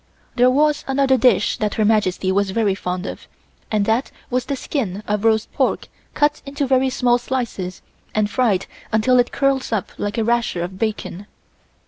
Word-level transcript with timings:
There 0.35 0.49
was 0.49 0.83
another 0.87 1.15
dish 1.15 1.57
that 1.57 1.75
Her 1.75 1.85
Majesty 1.85 2.31
was 2.31 2.49
very 2.49 2.73
fond 2.73 3.05
of 3.05 3.27
and 3.69 3.85
that 3.85 4.09
was 4.31 4.45
the 4.45 4.55
skin 4.55 5.03
of 5.07 5.23
roast 5.23 5.53
pork 5.53 5.89
cut 6.15 6.41
into 6.43 6.65
very 6.65 6.89
small 6.89 7.19
slices 7.19 7.83
and 8.15 8.27
fried 8.27 8.65
until 8.91 9.19
it 9.19 9.31
curls 9.31 9.71
up 9.71 9.91
like 9.99 10.17
a 10.17 10.23
rasher 10.23 10.63
of 10.63 10.79
bacon. 10.79 11.27